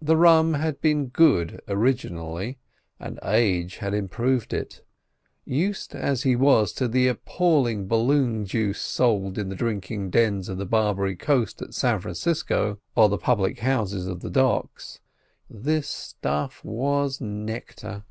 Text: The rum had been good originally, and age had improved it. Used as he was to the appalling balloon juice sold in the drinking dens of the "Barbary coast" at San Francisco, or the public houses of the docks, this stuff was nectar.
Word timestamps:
The 0.00 0.16
rum 0.16 0.54
had 0.54 0.80
been 0.80 1.06
good 1.08 1.60
originally, 1.66 2.60
and 3.00 3.18
age 3.24 3.78
had 3.78 3.94
improved 3.94 4.52
it. 4.52 4.84
Used 5.44 5.92
as 5.92 6.22
he 6.22 6.36
was 6.36 6.72
to 6.74 6.86
the 6.86 7.08
appalling 7.08 7.88
balloon 7.88 8.44
juice 8.46 8.80
sold 8.80 9.36
in 9.38 9.48
the 9.48 9.56
drinking 9.56 10.10
dens 10.10 10.48
of 10.48 10.58
the 10.58 10.66
"Barbary 10.66 11.16
coast" 11.16 11.60
at 11.62 11.74
San 11.74 11.98
Francisco, 11.98 12.78
or 12.94 13.08
the 13.08 13.18
public 13.18 13.58
houses 13.58 14.06
of 14.06 14.20
the 14.20 14.30
docks, 14.30 15.00
this 15.50 15.88
stuff 15.88 16.64
was 16.64 17.20
nectar. 17.20 18.04